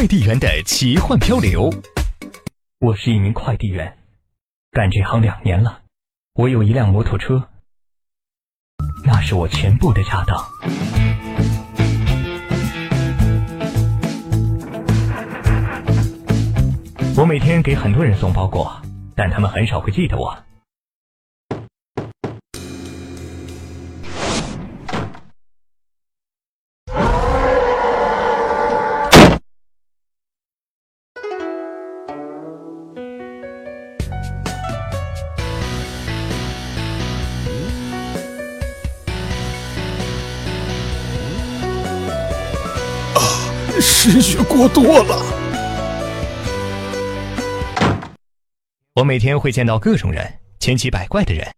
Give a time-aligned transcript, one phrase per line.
[0.00, 1.70] 快递员的奇幻漂流。
[2.78, 3.98] 我是一名快递员，
[4.72, 5.80] 干这行两年了。
[6.32, 7.50] 我有一辆摩托车，
[9.04, 10.42] 那是我全部的家当。
[17.14, 18.80] 我每天给很多人送包裹，
[19.14, 20.34] 但他们很少会记得我。
[43.80, 45.16] 失血过多了。
[48.94, 51.50] 我每天会见到各种人，千奇百怪的人。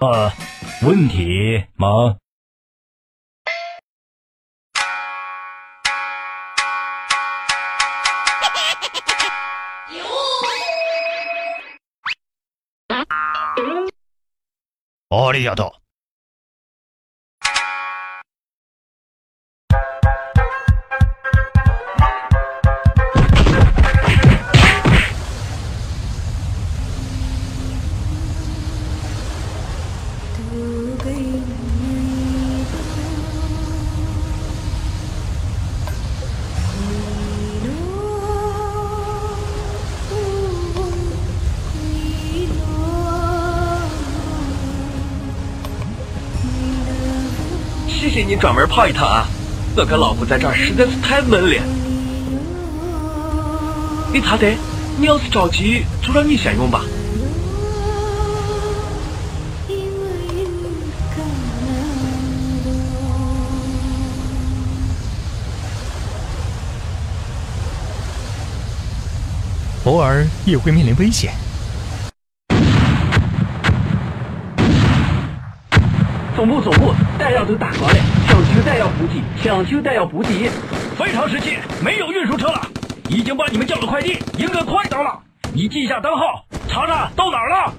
[0.00, 0.32] 啊，
[0.82, 2.16] 问题吗？
[15.10, 15.87] ありがとう。
[48.18, 49.28] 谢谢你专门跑一趟啊！
[49.76, 51.62] 我跟老婆在这儿实在是太闷了。
[54.12, 54.56] 李太太，
[54.98, 56.82] 你要是着急，就让你先用吧。
[69.84, 71.32] 偶尔也会面临危险。
[76.38, 80.48] 总部总部，弹药都打光了，抢修弹药补给，抢修弹药补给。
[80.96, 82.62] 非常时期，没有运输车了，
[83.08, 85.18] 已经帮你们叫了快递，应该快到了。
[85.52, 87.74] 你记下单号，查查到哪儿了。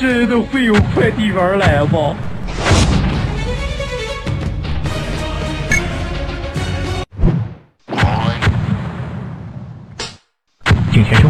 [0.00, 2.16] 真的会有快递员来吗？
[10.96, 11.28] 请签收，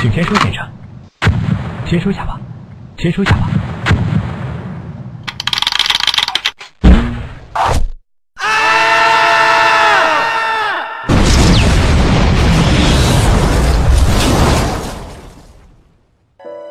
[0.00, 0.66] 请签收，先生，
[1.84, 2.40] 签收下吧，
[2.96, 3.50] 签收下吧。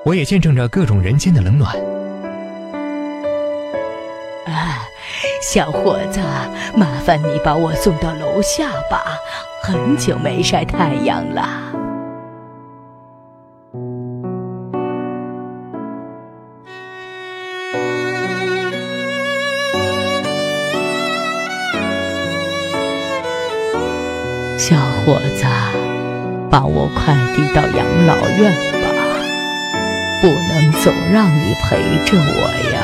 [0.06, 1.72] 我也见证着各种人间的冷暖。
[4.48, 4.82] 啊，
[5.44, 6.20] 小伙子，
[6.76, 9.04] 麻烦你把我送到楼下吧，
[9.62, 11.75] 很久没晒太阳了。
[24.68, 25.46] 小伙子，
[26.50, 28.90] 把我快递到养老院吧，
[30.20, 32.82] 不能总让你陪着我呀。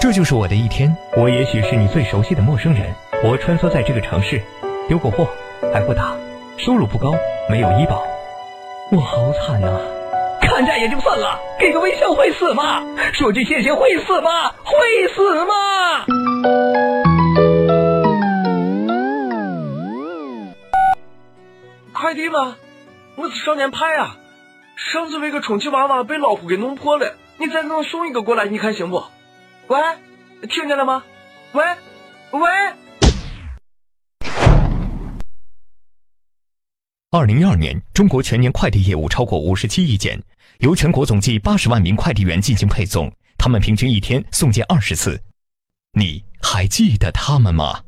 [0.00, 0.92] 这就是我的一天。
[1.16, 4.42] 我也许是你最熟悉的陌生人，我穿梭在这个城市，
[4.88, 5.28] 丢过货，
[5.72, 6.16] 挨过打，
[6.56, 7.14] 收入不高，
[7.48, 8.02] 没有医保，
[8.90, 9.68] 我好惨呐、
[10.40, 12.82] 看债也就算了，给个微笑会死吗？
[13.12, 14.50] 说句谢谢会死吗？
[14.64, 14.74] 会
[15.14, 15.54] 死吗？
[22.18, 22.56] 快递吗？
[23.14, 24.16] 我是少年派啊！
[24.92, 29.04] 上次那个充气娃娃被老虎给弄破了，你再给我送一个过来，你看行不？
[29.68, 29.78] 喂，
[30.48, 31.04] 听见了吗？
[31.52, 31.62] 喂，
[32.32, 32.40] 喂。
[37.12, 40.20] 二零一二年，中国全年快递业务超过五十七亿件，
[40.58, 45.22] 由全国总计八十万名快递员进行配送，他们平均一天送件二十次。
[45.92, 47.82] 你还记得他们吗？